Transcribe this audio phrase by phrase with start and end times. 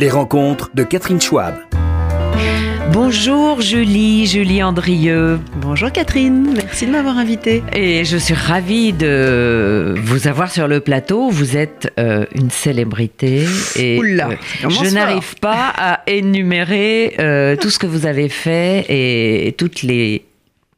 [0.00, 1.56] Les rencontres de Catherine Schwab.
[2.92, 5.40] Bonjour Julie, Julie Andrieux.
[5.56, 7.64] Bonjour Catherine, merci de m'avoir invitée.
[7.72, 11.30] Et je suis ravie de vous avoir sur le plateau.
[11.30, 17.70] Vous êtes euh, une célébrité et Oula, euh, je n'arrive pas à énumérer euh, tout
[17.70, 20.27] ce que vous avez fait et toutes les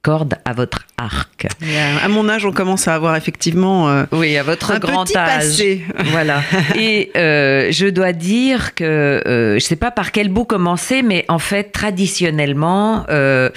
[0.03, 1.46] cordes à votre arc.
[1.62, 5.05] Et à, mon âge, on commence à avoir effectivement euh, Oui, à votre un grand
[5.05, 5.27] petit âge.
[5.45, 5.82] passé.
[6.07, 6.43] Voilà.
[6.77, 11.03] Et euh, je dois dire que euh, je ne sais pas par quel bout commencer,
[11.03, 13.50] mais en fait, traditionnellement, euh,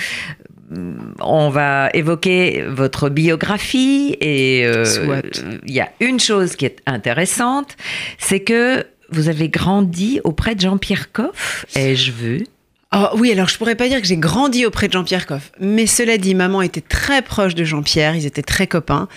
[1.21, 5.21] on va évoquer votre biographie et euh,
[5.65, 7.77] il y a une chose qui est intéressante,
[8.17, 12.47] c'est que vous avez grandi auprès de Jean-Pierre Coff, ai-je vu?
[12.95, 15.87] Oh, oui, alors je pourrais pas dire que j'ai grandi auprès de Jean-Pierre Coff, mais
[15.87, 19.07] cela dit, maman était très proche de Jean-Pierre, ils étaient très copains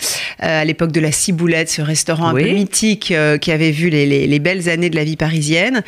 [0.42, 2.42] euh, à l'époque de la Ciboulette, ce restaurant Oui.
[2.42, 5.16] un peu mythique euh, qui avait vu les, les- les belles années de la vie
[5.16, 5.82] parisienne.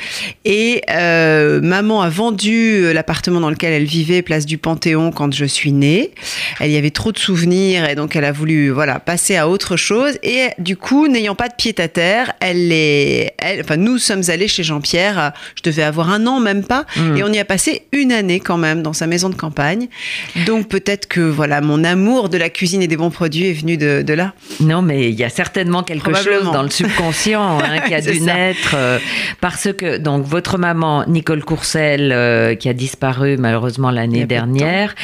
[0.45, 5.46] Et euh, maman a vendu l'appartement dans lequel elle vivait, place du Panthéon, quand je
[5.46, 6.10] suis née.
[6.60, 9.77] Elle y avait trop de souvenirs et donc elle a voulu voilà passer à autre
[9.77, 10.18] chose.
[10.23, 14.23] Et du coup, n'ayant pas de pied à terre, elle est, elle, enfin nous sommes
[14.29, 15.32] allés chez Jean-Pierre.
[15.57, 16.84] Je devais avoir un an, même pas,
[17.16, 19.88] et on y a passé une année quand même dans sa maison de campagne.
[20.46, 23.76] Donc peut-être que voilà mon amour de la cuisine et des bons produits est venu
[23.76, 24.34] de, de là.
[24.60, 28.18] Non, mais il y a certainement quelque chose dans le subconscient hein, qui a dû
[28.18, 28.24] ça.
[28.24, 28.99] naître euh,
[29.40, 34.95] parce que donc votre maman Nicole Courcelles euh, qui a disparu malheureusement l'année dernière,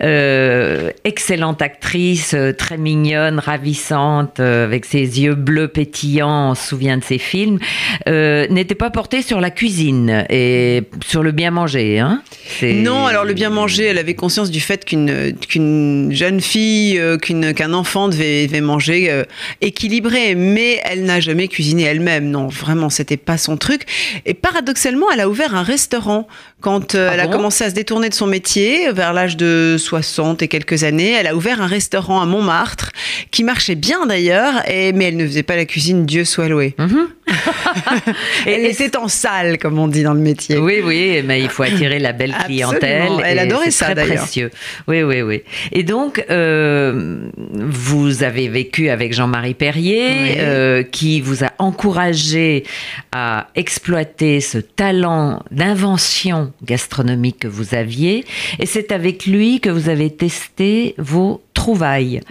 [0.00, 6.96] euh, excellente actrice, euh, très mignonne, ravissante, avec ses yeux bleus pétillants, on se souvient
[6.96, 7.58] de ses films,
[8.06, 11.98] n'était pas portée sur la cuisine et sur le bien manger.
[11.98, 12.17] Hein
[12.62, 17.16] Non, alors le bien manger, elle avait conscience du fait qu'une qu'une jeune fille, euh,
[17.16, 19.24] qu'une qu'un enfant devait, devait manger euh,
[19.60, 22.30] équilibré, mais elle n'a jamais cuisiné elle-même.
[22.30, 23.82] Non, vraiment, c'était pas son truc.
[24.26, 26.26] Et paradoxalement, elle a ouvert un restaurant
[26.60, 29.76] quand euh, Ah elle a commencé à se détourner de son métier vers l'âge de
[29.78, 31.12] 60 et quelques années.
[31.12, 32.90] Elle a ouvert un restaurant à Montmartre
[33.30, 36.74] qui marchait bien d'ailleurs, et mais elle ne faisait pas la cuisine, Dieu soit loué.
[36.78, 37.08] Mhm.
[38.46, 40.58] Elle était en salle, comme on dit dans le métier.
[40.58, 43.02] Oui, oui, mais il faut attirer la belle clientèle.
[43.02, 43.24] Absolument.
[43.24, 44.16] Elle adorait c'est ça, très d'ailleurs.
[44.22, 44.50] précieux.
[44.86, 45.42] Oui, oui, oui.
[45.72, 50.34] Et donc, euh, vous avez vécu avec Jean-Marie Perrier, Oui.
[50.38, 52.64] euh, qui vous a encouragé
[53.12, 58.24] à exploiter ce talent d'invention gastronomique que vous aviez.
[58.58, 61.40] Et c'est avec lui que vous avez testé vos
[61.72, 62.20] trouvailles.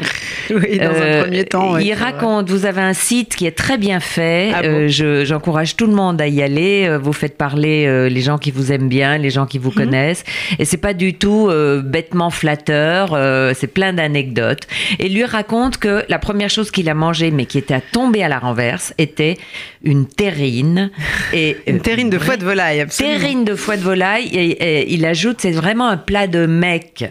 [0.50, 1.78] Oui, dans Euh, un premier temps.
[1.78, 2.06] il vrai.
[2.06, 4.52] raconte, vous avez un site qui est très bien fait.
[4.56, 4.68] Ah bon?
[4.70, 6.86] Euh, je- J'encourage tout le monde à y aller.
[6.88, 9.64] Euh, Vous faites parler euh, les gens qui vous aiment bien, les gens qui Mhm.
[9.66, 10.24] vous connaissent.
[10.58, 13.10] Et c'est pas du tout euh, bêtement flatteur.
[13.14, 14.62] euh, c'est plein d'anecdotes.
[15.00, 18.24] Et lui raconte que la première chose qu'il a mangée, mais qui était à tomber
[18.24, 19.36] à la renverse, était
[19.84, 20.92] une terrine.
[21.34, 23.20] Et, Une euh, terrine de foie de volaille, absolument.
[23.20, 24.28] Terrine de foie de volaille.
[24.34, 24.52] Et,
[24.82, 27.06] et il ajoute, c'est vraiment un plat de mec.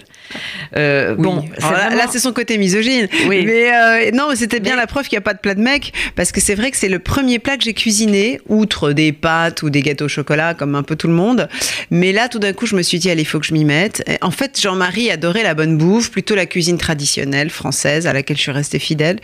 [0.76, 1.22] Euh, Oui.
[1.22, 3.08] Bon, là, vraiment- là, c'est son côté misogyne.
[3.28, 3.44] Oui.
[3.46, 5.60] Mais euh, non, c'était bien Mais- la preuve qu'il n'y a pas de plat de
[5.60, 9.12] mec, parce que c'est vrai que c'est le premier plat que j'ai cuisiné, outre des
[9.12, 11.48] pâtes ou des gâteaux au chocolat, comme un peu tout le monde.
[11.90, 13.64] Mais là, tout d'un coup, je me suis dit, allez, il faut que je m'y
[13.64, 14.02] mette.
[14.08, 18.36] Et en fait, Jean-Marie adorait la bonne bouffe, plutôt la cuisine traditionnelle française, à laquelle
[18.36, 19.18] je suis restée fidèle.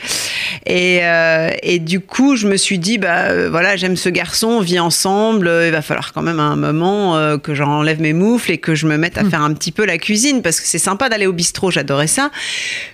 [0.67, 4.49] Et, euh, et du coup, je me suis dit, bah euh, voilà, j'aime ce garçon,
[4.49, 8.01] on vit ensemble, euh, il va falloir quand même à un moment euh, que j'enlève
[8.01, 10.61] mes moufles et que je me mette à faire un petit peu la cuisine, parce
[10.61, 12.31] que c'est sympa d'aller au bistrot, j'adorais ça,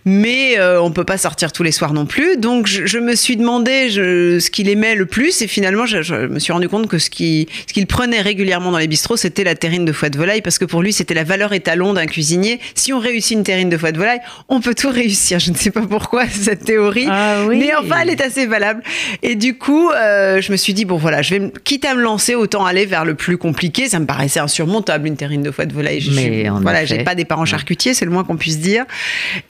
[0.05, 2.37] mais euh, on peut pas sortir tous les soirs non plus.
[2.37, 6.03] Donc je, je me suis demandé je- ce qu'il aimait le plus, et finalement, je,
[6.03, 9.17] je me suis rendu compte que ce qu'il ce qu'il prenait régulièrement dans les bistrots,
[9.17, 11.93] c'était la terrine de foie de volaille, parce que pour lui, c'était la valeur étalon
[11.93, 12.61] d'un cuisinier.
[12.75, 15.39] Si on réussit une terrine de foie de volaille, on peut tout réussir.
[15.39, 17.07] Je ne sais pas pourquoi cette théorie.
[17.11, 17.59] Ah oui.
[17.59, 18.83] Mais enfin, elle est assez valable.
[19.23, 21.95] Et du coup, euh, je me suis dit, bon voilà, je vais, me- quitte à
[21.95, 23.89] me lancer, autant aller vers le plus compliqué.
[23.89, 26.01] Ça me paraissait insurmontable, une terrine de foie de volaille.
[26.01, 28.85] Je Mais suis- voilà, j'ai pas des parents charcutiers, c'est le moins qu'on puisse dire.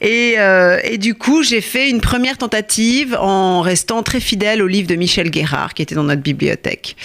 [0.00, 4.66] Et, euh, et du coup, j'ai fait une première tentative en restant très fidèle au
[4.66, 6.96] livre de Michel Guérard, qui était dans notre bibliothèque,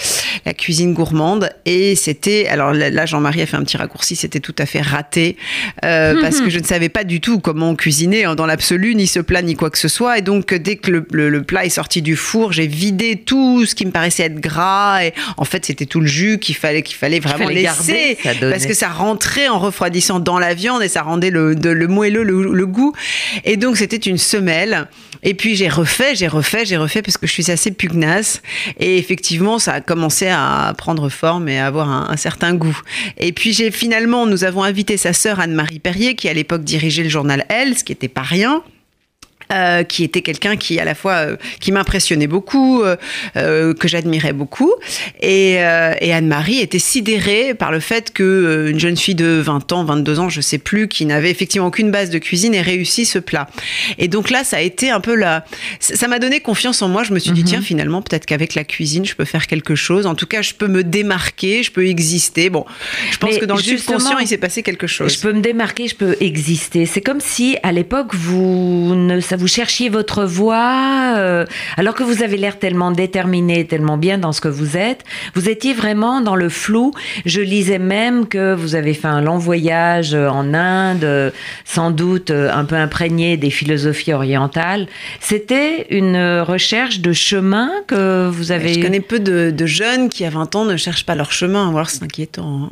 [0.45, 1.49] La cuisine gourmande.
[1.65, 5.37] Et c'était, alors là, Jean-Marie a fait un petit raccourci, c'était tout à fait raté,
[5.85, 8.95] euh, parce que je ne savais pas du tout comment on cuisinait hein, dans l'absolu,
[8.95, 10.17] ni ce plat, ni quoi que ce soit.
[10.17, 13.62] Et donc, dès que le, le- le plat est sorti du four, j'ai vidé tout
[13.65, 15.03] ce qui me paraissait être gras.
[15.03, 18.17] Et en fait, c'était tout le jus qu'il fallait, qu'il fallait vraiment fallait laisser.
[18.23, 21.69] garder, parce que ça rentrait en refroidissant dans la viande et ça rendait le, de-
[21.69, 22.93] le moelleux, le, le goût.
[23.45, 24.87] Et donc, c'était une semelle.
[25.25, 28.41] Et puis, j'ai refait, j'ai refait, j'ai refait parce que je suis assez pugnace.
[28.79, 32.77] Et effectivement, ça a commencé à prendre forme et à avoir un, un certain goût.
[33.17, 37.03] Et puis, j'ai finalement, nous avons invité sa sœur Anne-Marie Perrier, qui à l'époque dirigeait
[37.03, 38.63] le journal Elle, ce qui n'était pas rien.
[39.53, 44.33] Euh, qui était quelqu'un qui à la fois euh, qui m'impressionnait beaucoup, euh, que j'admirais
[44.33, 44.73] beaucoup,
[45.21, 50.19] et, Anne-Marie était sidérée par le fait que une jeune fille de 20 ans, 22
[50.19, 53.49] ans, je sais plus, qui n'avait effectivement aucune base de cuisine ait réussi ce plat.
[53.97, 55.43] Et donc là, ça a été un peu la,
[55.79, 57.03] ça m'a donné confiance en moi.
[57.03, 57.47] Je me suis dit mhm.
[57.47, 60.05] tiens, finalement, peut-être qu'avec la cuisine, je peux faire quelque chose.
[60.05, 62.49] En tout cas, je peux me démarquer, je peux exister.
[62.49, 62.65] Bon,
[63.11, 65.13] je pense que dans le subconscient, il s'est passé quelque chose.
[65.13, 66.85] Je peux me démarquer, je peux exister.
[66.85, 71.45] C'est comme si à l'époque vous ne ça vous cherchiez votre voie, euh,
[71.77, 75.03] alors que vous avez l'air tellement déterminé, tellement bien dans ce que vous êtes,
[75.35, 76.93] vous étiez vraiment dans le flou.
[77.25, 81.33] Je lisais même que vous avez fait un long voyage en Inde,
[81.65, 84.87] sans doute euh, un peu imprégné des philosophies orientales.
[85.19, 88.73] C'était une recherche de chemin que vous avez.
[88.73, 91.69] Je connais peu de, jeunes qui, à 20 ans, ne cherchent pas leur chemin.
[91.69, 92.69] Alors, c'est inquiétant.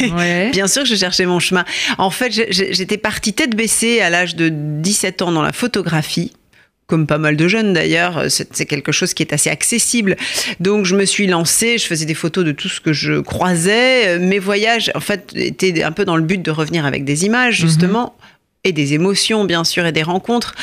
[0.00, 0.50] Hein.
[0.52, 1.64] Bien sûr que je cherchais mon chemin.
[1.98, 6.13] En fait, j'étais partie tête baissée à l'âge de 17 ans dans la photographie
[6.86, 10.16] comme pas mal de jeunes d'ailleurs, c'est quelque chose qui est assez accessible.
[10.60, 14.18] Donc je me suis lancée, je faisais des photos de tout ce que je croisais.
[14.18, 17.62] Mes voyages, en fait, étaient un peu dans le but de revenir avec des images,
[17.62, 17.68] mhm.
[17.68, 18.14] justement
[18.64, 20.54] et des émotions bien sûr et des rencontres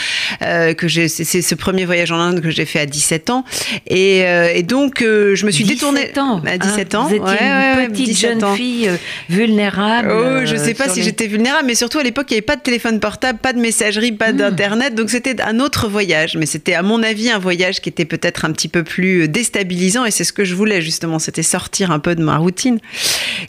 [0.41, 3.45] euh, que j'ai c'est ce premier voyage en Inde que j'ai fait à 17 ans.
[3.87, 6.41] Et, euh, et donc euh, je me suis détournée ans.
[6.45, 7.03] à 17 ans.
[7.07, 8.89] vous étiez une petite jeune fille
[9.29, 12.45] vulnérable oh, je sais pas si j'étais vulnérable mais surtout à l'époque il n'y avait
[12.45, 14.37] pas de téléphone portable pas de messagerie pas hmm.
[14.37, 14.95] d'internet.
[14.95, 16.37] Donc c'était un autre voyage.
[16.37, 20.05] Mais c'était à mon avis un voyage qui était peut-être un petit peu plus déstabilisant.
[20.05, 21.19] Et c'est ce que je voulais justement.
[21.19, 22.79] C'était sortir un peu de ma routine.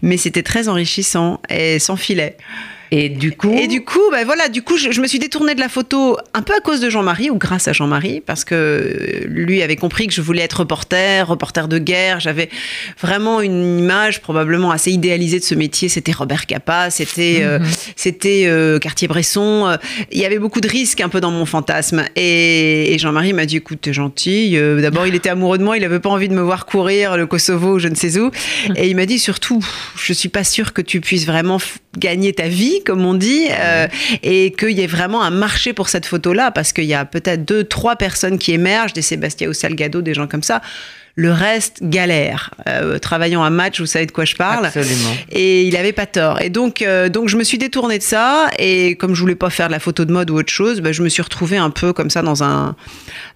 [0.03, 2.37] Mais c'était très enrichissant et sans filet
[2.95, 5.61] et du coup Et du coup, ben voilà, du coup, je, me suis détournée de
[5.61, 9.63] la photo un peu à cause de Jean-Marie ou grâce à Jean-Marie, parce que lui
[9.63, 12.21] avait compris que je voulais être reporter, reporter de guerre.
[12.21, 12.51] J'avais
[13.01, 15.89] vraiment une image probablement assez idéalisée de ce métier.
[15.89, 17.67] C'était Robert Capa, c'était euh, mhm.
[17.97, 19.79] c'était euh, Cartier-Bresson.
[20.11, 22.05] Il y avait beaucoup de risques un peu dans mon fantasme.
[22.15, 24.59] Et, Jean-Marie m'a dit, écoute, t'es gentil.
[24.59, 27.17] Euh, d'abord, il était amoureux de moi, il avait pas envie de me voir courir
[27.17, 28.27] le Kosovo, je ne sais où.
[28.27, 28.75] Mhm.
[28.77, 29.65] Et il m'a dit surtout,
[29.97, 31.59] je suis pas sûre que tu puisses vraiment
[31.99, 33.87] gagner ta vie comme on dit, euh,
[34.23, 37.45] et qu'il y ait vraiment un marché pour cette photo-là, parce qu'il y a peut-être
[37.45, 40.63] deux, trois personnes qui émergent, des Sébastien ou Salgado, des gens comme ça.
[41.15, 42.55] Le reste, galère.
[42.69, 44.67] Euh, travaillant à match, vous savez de quoi je parle.
[44.67, 45.15] Absolument.
[45.31, 46.41] Et il avait pas tort.
[46.41, 48.49] Et donc, euh, donc je me suis détournée de ça.
[48.59, 50.93] Et comme je voulais pas faire de la photo de mode ou autre chose, bah,
[50.93, 52.77] je me suis retrouvée un peu comme ça dans un,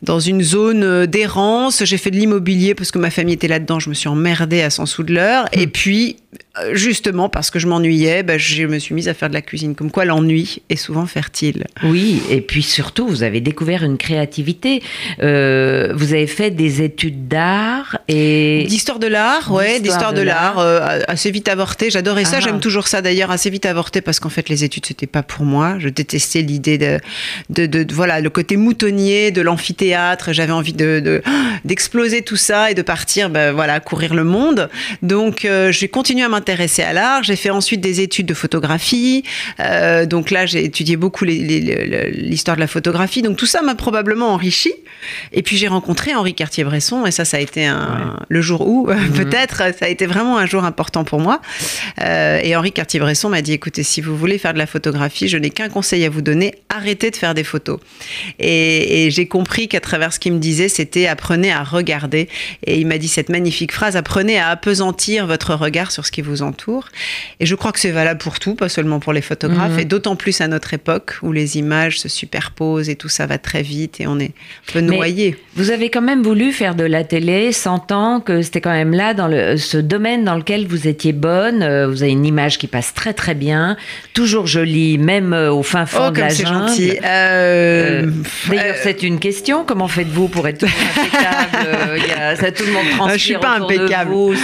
[0.03, 1.85] dans une zone d'errance.
[1.85, 3.79] J'ai fait de l'immobilier parce que ma famille était là-dedans.
[3.79, 5.45] Je me suis emmerdée à 100 sous de l'heure.
[5.53, 6.17] Et puis,
[6.59, 9.43] euh, justement parce que je m'ennuyais, ben, je me suis mise à faire de la
[9.43, 9.75] cuisine.
[9.75, 11.67] Comme quoi l'ennui est souvent fertile.
[11.83, 14.83] Oui, et puis surtout, vous avez découvert une créativité.
[15.23, 17.66] Euh, vous avez fait des études d'art
[18.09, 18.65] et...
[18.69, 21.91] D'histoire de l'art, ouais, d'histoire de, l'art, euh, assez vite avorté.
[21.91, 22.41] J'adorais ça, ah.
[22.41, 25.45] j'aime toujours ça d'ailleurs, assez vite avorté parce qu'en fait les études c'était pas pour
[25.45, 25.77] moi.
[25.79, 26.99] Je détestais l'idée de,
[27.51, 30.33] de, de, voilà, le côté moutonnier de l'amphithéâtre.
[30.33, 31.23] J'avais envie de
[31.65, 34.69] d'exploser tout ça et de partir, ben, voilà, courir le monde.
[35.03, 37.23] Donc j'ai continué à m'intéresser à l'art.
[37.23, 39.23] J'ai fait ensuite des études de photographie.
[39.61, 43.23] Euh, donc là, j'ai étudié beaucoup l'histoire de la photographie.
[43.23, 44.73] Donc tout ça m'a probablement enrichi.
[45.33, 47.07] Et puis j'ai rencontré Henri Cartier-Bresson.
[47.07, 49.13] Et ça, ça a été un, le jour où, mhm.
[49.13, 51.41] peut-être, ça a été vraiment un jour important pour moi.
[52.03, 55.39] Euh, et Henri Cartier-Bresson m'a dit, écoutez, si vous voulez faire de la photographie, je
[55.39, 57.79] n'ai qu'un conseil à vous donner, arrêtez de faire des photos.
[58.39, 62.29] Et, et j'ai compris qu'à travers ce qu'il me disait, c'était apprenez à regarder.
[62.65, 66.23] Et il m'a dit cette magnifique phrase, apprenez à appesantir votre regard sur ce qui
[66.23, 66.89] vous entoure.
[67.41, 69.81] Et je crois que c'est valable pour tout, pas seulement pour les photographes, mhm.
[69.81, 73.39] et d'autant plus à notre époque où les images se superposent et tout ça va
[73.39, 74.33] très vite et on est
[74.69, 75.37] un peu noyé.
[75.55, 79.15] Vous avez quand même voulu faire de la télé, sentant que c'était quand même là,
[79.15, 81.63] dans le, ce domaine dans lequel vous étiez bonne.
[81.63, 83.77] Euh, vous avez une image qui passe très très bien,
[84.15, 86.69] toujours jolie, même euh, au fin fond oh, de la jungle.
[86.69, 86.99] Gentil.
[87.05, 88.11] Euh,
[88.49, 89.65] d'ailleurs, c'est une question.
[89.65, 93.57] Comment faites-vous pour être impeccable y a, ça, Tout le monde transpire Je suis pas
[93.57, 94.11] impeccable.
[94.11, 94.35] Vous,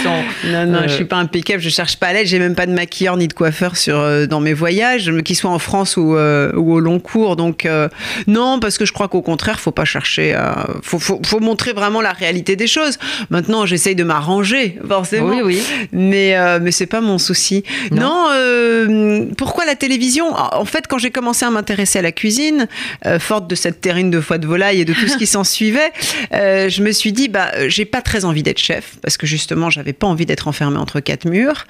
[0.45, 1.61] non, non, je suis pas impeccable.
[1.61, 2.27] Je cherche pas à l'aide.
[2.27, 5.59] J'ai même pas de maquilleur ni de coiffeur sur dans mes voyages, qu'ils soient en
[5.59, 7.35] France ou, ou au long cours.
[7.35, 7.89] Donc euh,
[8.27, 10.33] non, parce que je crois qu'au contraire, faut pas chercher.
[10.33, 10.67] À...
[10.81, 12.92] Faut, faut, faut, montrer vraiment la réalité des choses.
[13.29, 15.29] Maintenant, j'essaye de m'arranger forcément.
[15.29, 15.61] Oui, oui.
[15.91, 17.63] Mais mais c'est pas mon souci.
[17.91, 18.27] Non.
[19.37, 20.33] pourquoi la télévision?
[20.33, 22.67] En fait, quand j'ai commencé à m'intéresser à la cuisine,
[23.19, 25.91] forte de cette terrine de foie de volaille et de tout ce qui s'en suivait,
[26.31, 29.93] je me suis dit bah j'ai pas très envie d'être chef parce que justement j'avais
[29.93, 31.65] pas envie d'être enfermée entre quatre murs.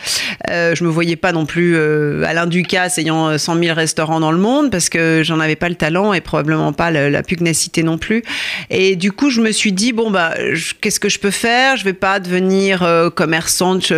[0.50, 4.20] Euh, je me voyais pas non plus euh, Alain Ducasse ayant 100 euh, 000 restaurants
[4.20, 7.84] dans le monde parce que j'en avais pas le talent et probablement pas la, pugnacité
[7.84, 8.22] non plus.
[8.70, 10.34] Et du coup, je me suis dit bon bah
[10.82, 13.92] qu'est-ce que je peux faire Je vais pas devenir commerçante,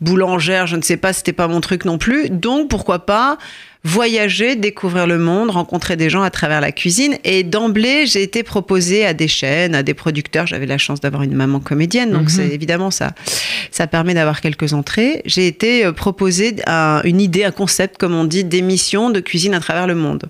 [0.00, 2.30] boulangère, je ne sais pas, c'était pas mon truc non plus.
[2.30, 3.38] Donc pourquoi pas
[3.84, 7.16] voyager, découvrir le monde, rencontrer des gens à travers la cuisine.
[7.22, 10.46] Et d'emblée, j'ai été proposée à des chaînes, à des producteurs.
[10.46, 13.12] J'avais la chance d'avoir une maman comédienne, donc c'est évidemment ça,
[13.70, 15.22] ça permet d'avoir quelques entrées.
[15.26, 16.56] J'ai été euh, proposée
[17.04, 20.28] une idée, un concept, comme on dit, d'émission de cuisine à travers le monde.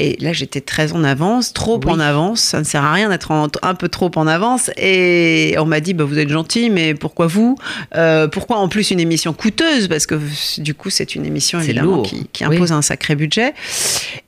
[0.00, 2.40] Et là, j'étais très en avance, trop en avance.
[2.40, 4.70] Ça ne sert à rien d'être un peu trop en avance.
[4.78, 7.58] Et on m'a dit, bah, vous êtes gentil, mais pourquoi vous?
[7.94, 9.88] Euh, Pourquoi en plus une émission coûteuse?
[9.88, 10.18] Parce que
[10.58, 13.52] du coup, c'est une émission évidemment qui, impose un sacré budget.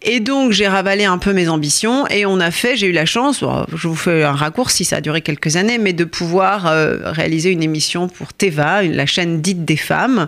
[0.02, 3.06] Et donc, j'ai ravalé un peu mes ambitions et on a fait, j'ai eu la
[3.06, 3.42] chance,
[3.74, 7.48] je vous fais un raccourci, ça a duré quelques années, mais de pouvoir euh, réaliser
[7.48, 10.26] une émission pour Teva, la chaîne dite des femmes,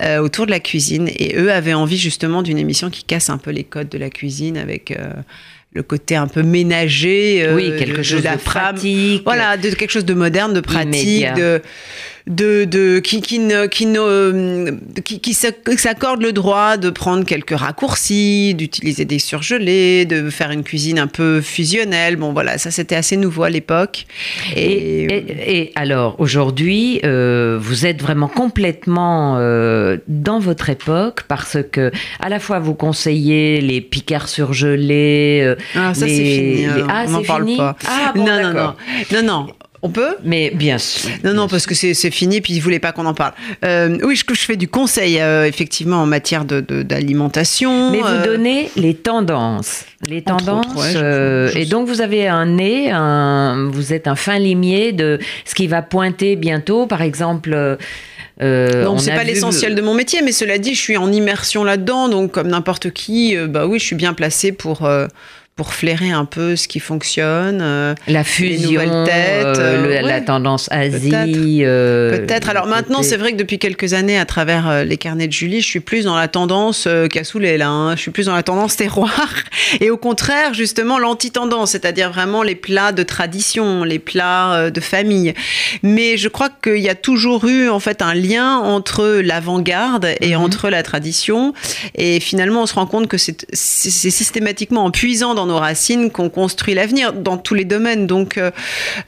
[0.00, 1.08] euh, autour de la cuisine.
[1.14, 4.10] Et eux avaient envie justement d'une émission qui casse un peu les codes de la
[4.10, 5.12] cuisine avec avec euh,
[5.72, 9.22] le côté un peu ménager euh, oui, quelque chose de, la pratique.
[9.24, 11.62] Voilà, de quelque chose de moderne, de pratique, de
[12.26, 14.70] de, de qui qui ne, qui, ne,
[15.04, 20.62] qui, qui s'accorde le droit de prendre quelques raccourcis, d'utiliser des surgelés, de faire une
[20.62, 22.16] cuisine un peu fusionnelle.
[22.16, 24.06] Bon voilà, ça c'était assez nouveau à l'époque.
[24.54, 31.90] Et, et, alors aujourd'hui, euh, vous êtes vraiment complètement euh, dans votre époque parce que
[32.20, 35.40] à la fois vous conseillez les picards surgelés.
[35.42, 36.66] Euh, ah ça c'est fini.
[36.66, 36.86] Hein.
[36.88, 37.76] ah, on n'en parle pas.
[37.86, 38.74] Ah, bon, non, non non
[39.12, 39.46] non non.
[39.84, 41.10] On peut Mais bien sûr.
[41.24, 43.32] Non, non, parce que c'est fini, puis ils ne voulaient pas qu'on en parle.
[43.64, 47.90] Euh, oui, je, je fais du conseil, euh, effectivement, en matière d'alimentation.
[47.90, 49.84] De, Mais vous euh, donnez les tendances.
[50.08, 50.94] Les tendances.
[51.56, 55.66] et donc, vous avez un nez, un, vous êtes un fin limier de ce qui
[55.66, 57.78] va pointer bientôt, par exemple.
[58.40, 61.64] Euh, non, c'est pas l'essentiel de mon métier, mais cela dit, je suis en immersion
[61.64, 64.88] là-dedans, donc comme n'importe qui, bah oui, je suis bien placée pour
[65.54, 67.60] pour flairer un peu ce qui fonctionne.
[67.60, 71.10] Euh, la fusion, têtes, euh, euh, la tendance Asie.
[71.10, 72.48] Peut-être.
[72.48, 75.66] Alors maintenant, c'est vrai que depuis quelques années, à travers les carnets de Julie, je
[75.66, 77.68] suis plus dans la tendance cassoulet, là.
[77.68, 77.96] Hein.
[77.96, 79.34] Je suis plus dans la tendance terroir.
[79.80, 85.34] Et au contraire, justement, l'anti-tendance, c'est-à-dire vraiment les plats de tradition, les plats de famille.
[85.82, 90.34] Mais je crois qu'il y a toujours eu, en fait, un lien entre l'avant-garde et
[90.34, 90.42] mhm.
[90.42, 91.52] entre la tradition.
[91.94, 96.28] Et finalement, on se rend compte que c'est systématiquement en puisant dans nos racines qu'on
[96.28, 98.06] construit l'avenir dans tous les domaines.
[98.06, 98.50] Donc, euh,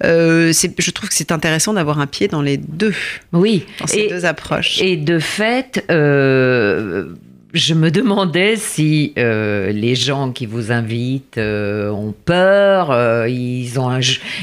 [0.04, 2.94] euh je trouve que c'est intéressant d'avoir un pied dans les deux.
[3.32, 3.66] Oui.
[3.80, 4.80] Dans ces deux approches.
[4.80, 7.06] Et de fait, euh,
[7.54, 13.78] je me demandais si euh, les gens qui vous invitent euh, ont peur, euh, ils,
[13.78, 13.96] ont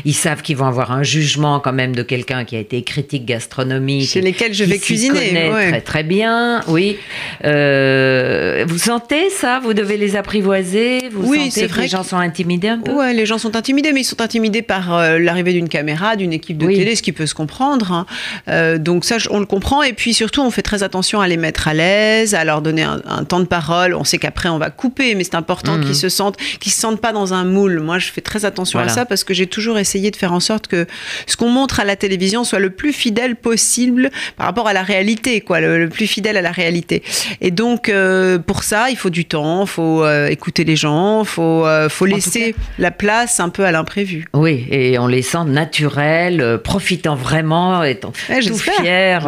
[0.06, 3.25] ils savent qu'ils vont avoir un jugement quand même de quelqu'un qui a été critique
[3.25, 4.10] gastronomique.
[4.10, 5.50] Chez lesquels je vais cuisiner.
[5.51, 6.98] Très très bien, oui.
[7.44, 9.60] vous sentez ça?
[9.60, 11.10] Vous devez les apprivoiser?
[11.12, 12.94] Vous oui, sentez que les gens sont intimidés un peu?
[12.94, 16.58] Ouais, les gens sont intimidés, mais ils sont intimidés par l'arrivée d'une caméra, d'une équipe
[16.58, 18.06] de télé, ce qui peut se comprendre.
[18.48, 18.77] Hein.
[18.77, 19.84] donc ça, on le comprend.
[19.84, 22.84] Et puis surtout, on fait très attention à les mettre à l'aise, à leur donner
[22.84, 23.93] un un, temps de parole.
[23.93, 25.93] On sait qu'après on va couper, mais c'est important qu'ils mhm.
[25.93, 27.79] se sentent, qu'ils se sentent pas dans un moule.
[27.79, 30.39] Moi, je fais très attention à ça parce que j'ai toujours essayé de faire en
[30.39, 30.88] sorte que
[31.27, 34.84] ce qu'on montre à la télévision soit le plus fidèle possible par rapport à la
[34.84, 37.03] réalité, quoi, le, plus fidèle à la réalité.
[37.41, 41.24] Et donc euh, pour ça, il faut du temps, il faut euh, écouter les gens,
[41.24, 44.25] faut euh, faut laisser la place un peu à l'imprévu.
[44.34, 49.20] Oui, et on les sent naturels, profitant vraiment, étant tout fiers.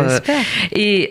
[0.75, 1.09] et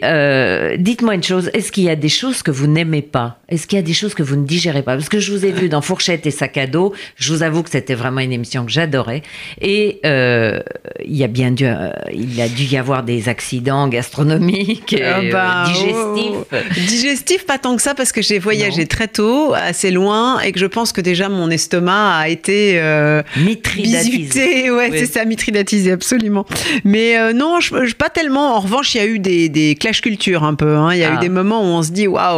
[0.78, 3.76] dites-moi une chose, est-ce qu'il y a des choses que vous n'aimez pas Est-ce qu'il
[3.76, 4.94] y a des choses que vous ne digérez pas?
[4.94, 7.62] Parce que je vous ai vu dans Fourchette et Sac à dos, je vous avoue
[7.62, 9.22] que c'était vraiment une émission que j'adorais.
[9.60, 10.60] Et euh,
[11.04, 15.04] il y a bien dû, euh, il a dû y avoir des accidents gastronomiques, et,
[15.04, 16.36] ah bah, digestifs.
[16.52, 16.56] Oh.
[16.86, 20.60] Digestifs, pas tant que ça, parce que j'ai voyagé très tôt, assez loin, et que
[20.60, 24.70] je pense que déjà mon estomac a été euh, mitridatisé.
[24.70, 26.46] Ouais, c'est ça, mitridatisé, absolument.
[26.84, 28.56] Mais non, je, pas tellement.
[28.56, 30.76] En revanche, il y a eu des, des clash culture un peu.
[30.76, 30.92] Hein.
[30.92, 31.20] Il y a eu ah.
[31.20, 32.31] des moments où on se dit, waouh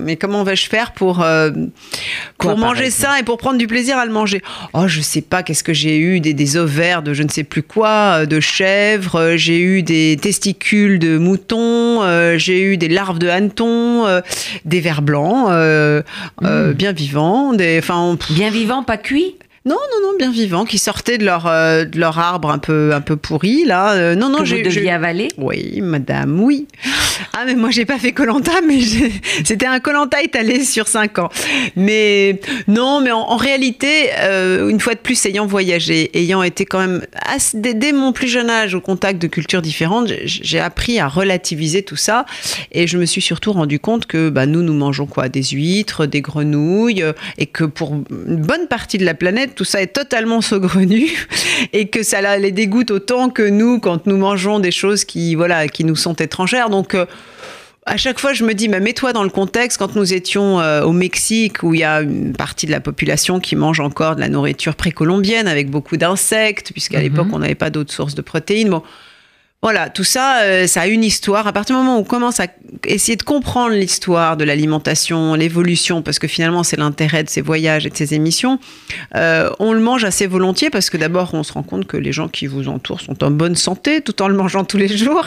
[0.00, 1.50] mais comment vais-je faire pour, euh,
[2.38, 4.42] pour manger ça et pour prendre du plaisir à le manger?
[4.72, 7.44] Oh, je sais pas, qu'est-ce que j'ai eu des, des, ovaires de je ne sais
[7.44, 12.02] plus quoi, euh, de chèvre, euh, j'ai eu des testicules de mouton,
[12.36, 14.22] j'ai eu des larves de hanneton,
[14.64, 15.48] des vers blancs,
[16.40, 16.72] mmh.
[16.72, 17.80] bien vivants, des,
[18.30, 19.36] bien vivants, pas cuits?
[19.66, 22.94] Non, non, non, bien vivants, qui sortaient de leur, euh, de leur arbre un peu,
[22.94, 23.94] un peu pourri, là.
[23.94, 24.62] Euh, non, non, j'ai.
[24.62, 26.68] Vous deviez avaler Oui, madame, oui.
[27.32, 28.78] Ah, mais moi, j'ai pas fait Colanta, mais
[29.44, 31.30] c'était un Colanta étalé sur cinq ans.
[31.74, 36.78] Mais non, mais en, réalité, euh, une fois de plus, ayant voyagé, ayant été quand
[36.78, 37.04] même,
[37.54, 41.96] dès, mon plus jeune âge, au contact de cultures différentes, j'ai appris à relativiser tout
[41.96, 42.24] ça.
[42.70, 45.28] Et je me suis surtout rendu compte que bah, nous, nous mangeons quoi?
[45.28, 47.04] Des huîtres, des grenouilles,
[47.38, 51.10] et que pour une bonne partie de la planète, tout ça est totalement saugrenu
[51.72, 55.66] et que ça les dégoûte autant que nous quand nous mangeons des choses qui, voilà,
[55.66, 56.70] qui nous sont étrangères.
[56.70, 57.06] Donc, euh,
[57.86, 59.78] à chaque fois, je me dis, mets-toi dans le contexte.
[59.78, 63.40] Quand nous étions euh, au Mexique, où il y a une partie de la population
[63.40, 67.70] qui mange encore de la nourriture précolombienne avec beaucoup d'insectes, puisqu'à l'époque, on n'avait pas
[67.70, 68.70] d'autres sources de protéines.
[68.70, 68.82] Bon,
[69.62, 71.46] voilà, tout ça, euh, ça a une histoire.
[71.46, 72.46] À partir du moment où on commence à
[72.86, 77.86] essayer de comprendre l'histoire de l'alimentation, l'évolution, parce que finalement c'est l'intérêt de ces voyages
[77.86, 78.60] et de ces émissions,
[79.16, 82.12] euh, on le mange assez volontiers parce que d'abord on se rend compte que les
[82.12, 85.26] gens qui vous entourent sont en bonne santé tout en le mangeant tous les jours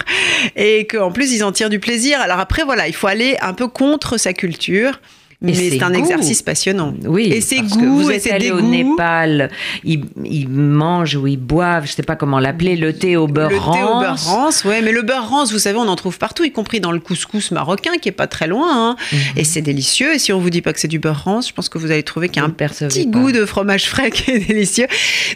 [0.55, 2.21] et qu'en plus ils en tirent du plaisir.
[2.21, 5.01] Alors après voilà, il faut aller un peu contre sa culture.
[5.41, 6.93] Mais c'est un exercice passionnant.
[7.05, 7.31] Oui.
[7.31, 9.49] Et c'est goût, vous et êtes c'est allé au Népal,
[9.85, 13.49] ils, ils mangent ou ils boivent, je sais pas comment l'appeler, le thé au beurre
[13.49, 13.77] le rance.
[13.77, 16.43] thé au beurre rance, ouais, mais le beurre rance, vous savez, on en trouve partout,
[16.43, 18.95] y compris dans le couscous marocain, qui est pas très loin, hein.
[19.13, 19.19] Mhm.
[19.37, 20.13] et c'est délicieux.
[20.15, 21.89] Et si on vous dit pas que c'est du beurre rance, je pense que vous
[21.91, 23.17] allez trouver qu'il y a Vous un le petit pas.
[23.17, 24.87] goût de fromage frais qui est délicieux.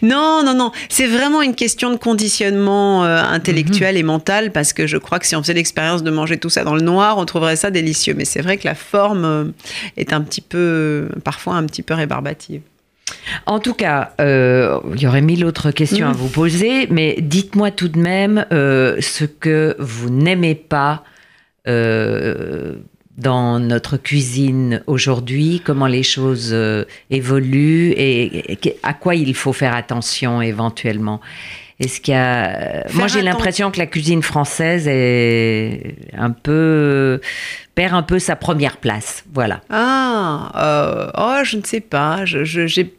[0.02, 4.86] Non, non, non, c'est vraiment une question de conditionnement euh, intellectuel et mental, parce que
[4.86, 7.26] je crois que si on faisait l'expérience de manger tout ça dans le noir, on
[7.26, 8.16] trouverait ça délicieux.
[8.18, 9.46] Mais c'est vrai que la forme euh,
[9.98, 12.62] est un petit peu, parfois un petit peu rébarbative.
[13.46, 16.12] En tout cas, euh, il y aurait mille autres questions Mm.
[16.12, 21.04] à vous poser, mais dites-moi tout de même euh, ce que vous n'aimez pas
[21.68, 22.76] euh,
[23.18, 26.56] dans notre cuisine aujourd'hui, comment les choses
[27.12, 31.22] évoluent et, et à quoi il faut faire attention éventuellement.
[31.84, 32.86] Est-ce qu'il y a...
[32.94, 37.20] Moi, j'ai l'impression que la cuisine française est un peu
[37.76, 39.24] perd un peu sa première place.
[39.34, 39.62] Voilà.
[39.70, 42.24] Ah, euh, oh, je ne sais pas.
[42.26, 42.94] Je, je- j'ai-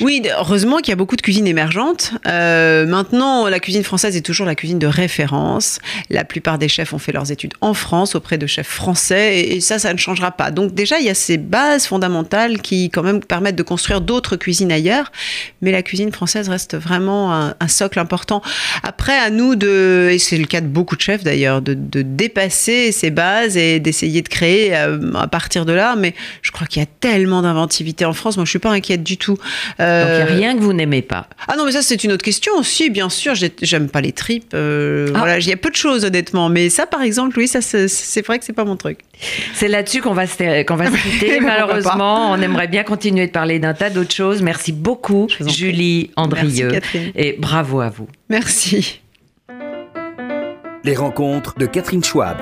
[0.00, 2.12] Oui, heureusement qu'il y a beaucoup de cuisines émergentes.
[2.28, 5.80] Euh, maintenant, la cuisine française est toujours la cuisine de référence.
[6.08, 9.60] La plupart des chefs ont fait leurs études en France auprès de chefs français et,
[9.60, 10.52] ça, ça ne changera pas.
[10.52, 14.36] Donc déjà, il y a ces bases fondamentales qui quand même permettent de construire d'autres
[14.36, 15.10] cuisines ailleurs.
[15.62, 18.40] Mais la cuisine française reste vraiment un, socle important.
[18.84, 22.02] Après, à nous de, et c'est le cas de beaucoup de chefs d'ailleurs, de, de
[22.02, 25.96] dépasser ces bases et d'essayer de créer euh, à partir de là.
[25.96, 28.36] Mais je crois qu'il y a tellement d'inventivité en France.
[28.36, 29.38] Moi, je suis pas inquiète du tout.
[30.04, 31.28] Donc, il n'y a Euh, rien que vous n'aimez pas.
[31.48, 33.34] ah non, mais ça, c'est une autre question aussi, bien sûr.
[33.34, 34.52] j'ai- J'aime pas les tripes.
[34.54, 35.18] euh, Ah.
[35.18, 36.48] Voilà, il y a peu de choses, honnêtement.
[36.48, 38.98] Mais ça, par exemple, oui, ça, c'est vrai que c'est pas mon truc.
[39.54, 41.40] C'est là-dessus qu'on va se, qu'on va se quitter.
[41.40, 44.42] Malheureusement, on aimerait bien continuer de parler d'un tas d'autres choses.
[44.42, 45.26] Merci beaucoup.
[45.40, 46.68] Julie Andrieux.
[46.70, 47.12] Merci, Catherine.
[47.16, 48.08] Et bravo à vous.
[48.28, 49.00] Merci.
[50.84, 52.36] Les rencontres de Catherine Schwab.